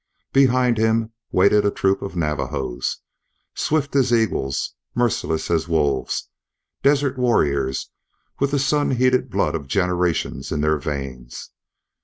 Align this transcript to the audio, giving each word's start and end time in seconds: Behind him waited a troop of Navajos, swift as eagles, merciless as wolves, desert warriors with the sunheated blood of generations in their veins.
Behind 0.33 0.79
him 0.79 1.11
waited 1.31 1.63
a 1.63 1.69
troop 1.69 2.01
of 2.01 2.15
Navajos, 2.15 3.01
swift 3.53 3.95
as 3.95 4.11
eagles, 4.11 4.73
merciless 4.95 5.51
as 5.51 5.67
wolves, 5.67 6.27
desert 6.81 7.19
warriors 7.19 7.91
with 8.39 8.49
the 8.49 8.57
sunheated 8.57 9.29
blood 9.29 9.53
of 9.53 9.67
generations 9.67 10.51
in 10.51 10.61
their 10.61 10.79
veins. 10.79 11.51